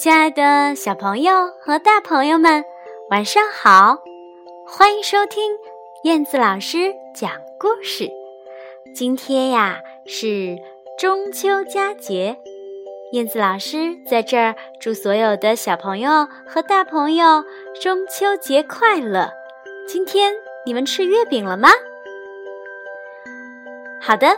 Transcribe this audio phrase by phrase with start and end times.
[0.00, 2.64] 亲爱的小朋友和大朋友们，
[3.10, 3.98] 晚上好！
[4.66, 5.52] 欢迎收听
[6.04, 8.10] 燕子老师讲故事。
[8.94, 10.56] 今天呀是
[10.98, 12.38] 中秋佳节，
[13.12, 17.44] 燕子老师在这儿祝所有的小朋友和大朋友
[17.78, 19.30] 中秋节快乐。
[19.86, 20.32] 今天
[20.64, 21.68] 你们吃月饼了吗？
[24.00, 24.28] 好的，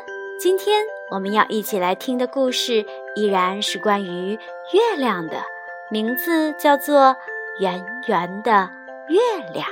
[0.41, 2.85] 今天我们要一起来听的故事
[3.15, 4.33] 依然是关于
[4.73, 5.52] 月亮的。
[5.93, 7.15] 名字叫做
[7.61, 8.67] 圆圆的
[9.11, 9.21] 月
[9.53, 9.69] 亮，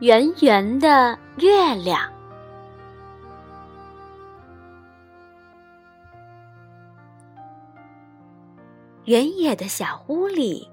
[0.00, 2.12] 圆圆的月亮。
[9.04, 10.68] 原野的小屋里，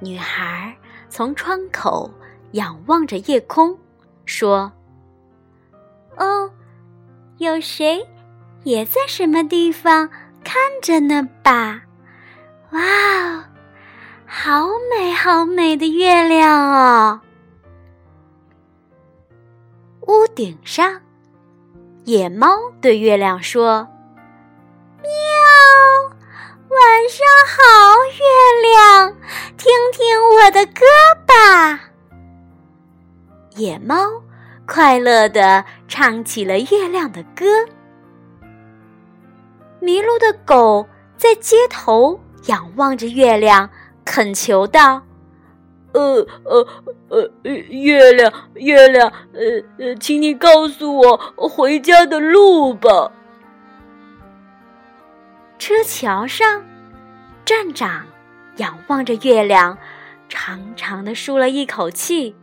[0.00, 0.76] 女孩
[1.08, 2.10] 从窗口
[2.52, 3.74] 仰望着夜空。
[4.28, 4.70] 说
[6.18, 6.50] ：“哦，
[7.38, 8.06] 有谁
[8.62, 10.10] 也在什么地方
[10.44, 11.80] 看着呢吧？
[12.72, 13.44] 哇哦，
[14.26, 17.20] 好美好美的月亮哦！
[20.02, 21.00] 屋顶上，
[22.04, 22.48] 野猫
[22.82, 23.88] 对月亮说
[25.00, 25.08] ：‘喵，
[26.68, 27.64] 晚上好，
[28.04, 28.20] 月
[28.62, 28.67] 亮，
[34.78, 37.66] 快乐地唱起了月亮的歌。
[39.80, 43.68] 迷路的狗在街头仰望着月亮，
[44.04, 45.02] 恳求道
[45.94, 46.64] ：“呃呃
[47.08, 49.40] 呃，月亮，月亮，呃
[49.84, 51.16] 呃，请你告诉我
[51.48, 53.10] 回家的路吧。”
[55.58, 56.64] 车桥上，
[57.44, 58.06] 站长
[58.58, 59.76] 仰望着月亮，
[60.28, 62.36] 长长的舒了一口气。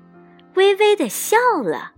[0.56, 1.94] 微微的笑了，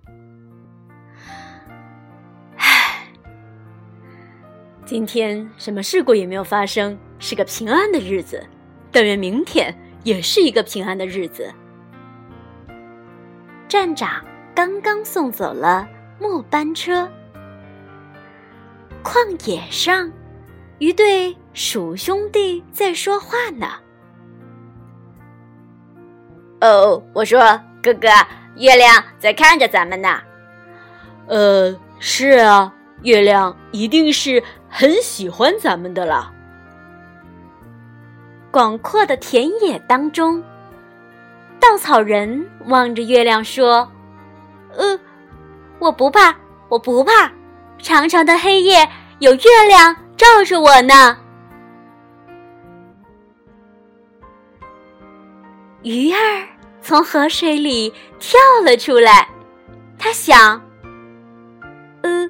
[4.88, 8.42] 今天什么事故也没有发生，是个平安的日子。
[8.90, 11.54] 但愿明天也是一个平安的日子。
[13.68, 15.86] 站长刚刚送走了
[16.22, 17.06] 末班车，
[19.04, 20.10] 旷野上，
[20.78, 23.68] 一对鼠兄弟在说话呢。
[26.62, 27.40] 哦，我说
[27.84, 28.08] 哥哥。
[28.56, 30.20] 月亮在看着咱们呢，
[31.28, 36.34] 呃，是啊，月亮一定是很喜欢咱们的了。
[38.52, 40.44] 广阔的田野当中，
[41.60, 43.92] 稻草人望着月亮说
[44.76, 45.00] ：“呃，
[45.80, 46.36] 我不怕，
[46.70, 47.32] 我不怕，
[47.78, 48.90] 长长的黑夜
[49.20, 51.18] 有月亮照着我呢。”
[55.84, 56.18] 鱼儿。
[56.80, 59.28] 从河水里跳了出来，
[60.00, 60.62] 他想
[62.02, 62.30] ：“呃，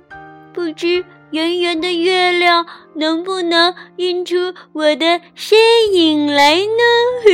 [0.52, 5.58] 不知圆圆的月亮能不能映出我的身
[5.94, 7.26] 影来呢？”，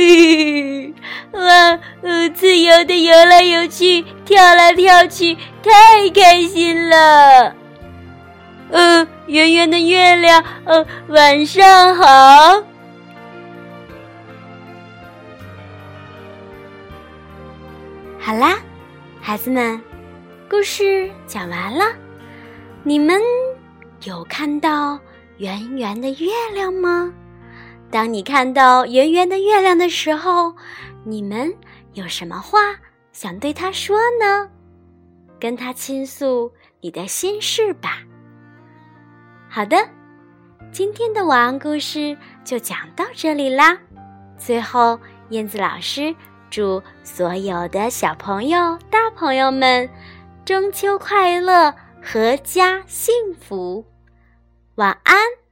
[1.32, 7.54] 哇，呃，自由的游来游去，跳来跳去，太开心了。
[8.70, 12.62] 呃，圆圆的月亮，呃，晚上好。
[18.18, 18.58] 好啦，
[19.20, 19.80] 孩子们，
[20.50, 21.84] 故事讲完了。
[22.82, 23.20] 你们
[24.04, 24.98] 有看到
[25.38, 27.12] 圆圆的月亮吗？
[27.90, 30.54] 当你看到圆圆的月亮的时候，
[31.04, 31.52] 你们
[31.92, 32.58] 有什么话
[33.12, 34.48] 想对他说呢？
[35.38, 36.50] 跟他倾诉
[36.80, 37.98] 你的心事吧。
[39.48, 39.76] 好的，
[40.72, 43.78] 今天的晚安故事就讲到这里啦。
[44.36, 44.98] 最后，
[45.30, 46.14] 燕子老师。
[46.50, 49.90] 祝所有的小朋友、大朋友们
[50.44, 53.84] 中秋快乐，阖家幸福，
[54.76, 55.43] 晚安。